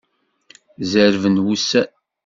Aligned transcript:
Zerrben 0.91 1.37
wussan. 1.45 1.89